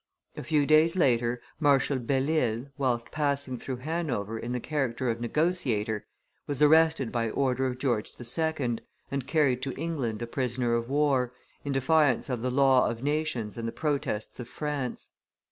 A 0.35 0.41
few 0.43 0.65
days 0.65 0.95
later, 0.95 1.39
Marshal 1.59 1.99
Belle 1.99 2.27
Isle, 2.27 2.65
whilst 2.75 3.11
passing 3.11 3.59
through 3.59 3.75
Hanover 3.75 4.39
in 4.39 4.51
the 4.51 4.59
character 4.59 5.11
of 5.11 5.21
negotiator, 5.21 6.07
was 6.47 6.59
arrested 6.59 7.11
by 7.11 7.29
order 7.29 7.67
of 7.67 7.77
George 7.77 8.11
II., 8.19 8.79
and 9.11 9.27
carried 9.27 9.61
to 9.61 9.73
England 9.79 10.23
a 10.23 10.25
prisoner 10.25 10.73
of 10.73 10.89
war, 10.89 11.33
in 11.63 11.71
defiance 11.71 12.29
of 12.31 12.41
the 12.41 12.49
law 12.49 12.89
of 12.89 13.03
nations 13.03 13.59
and 13.59 13.67
the 13.67 13.71
protests 13.71 14.39
of 14.39 14.49
France. 14.49 15.11